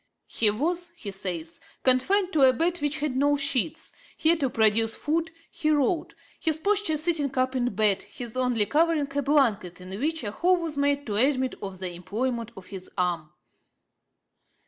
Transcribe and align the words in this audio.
'He 0.25 0.49
was,' 0.49 0.89
he 0.97 1.11
says, 1.11 1.59
'confined 1.83 2.33
to 2.33 2.41
a 2.41 2.53
bed 2.53 2.79
which 2.81 3.01
had 3.01 3.15
no 3.15 3.37
sheets; 3.37 3.91
here, 4.17 4.35
to 4.37 4.49
procure 4.49 4.87
food, 4.87 5.29
he 5.51 5.69
wrote; 5.69 6.15
his 6.39 6.57
posture 6.57 6.97
sitting 6.97 7.37
up 7.37 7.55
in 7.55 7.75
bed, 7.75 8.01
his 8.01 8.35
only 8.35 8.65
covering 8.65 9.15
a 9.15 9.21
blanket, 9.21 9.79
in 9.79 9.89
which 9.99 10.23
a 10.23 10.31
hole 10.31 10.57
was 10.57 10.75
made 10.75 11.05
to 11.05 11.17
admit 11.17 11.53
of 11.61 11.77
the 11.77 11.91
employment 11.91 12.51
of 12.57 12.65
his 12.65 12.89
arm.' 12.97 13.29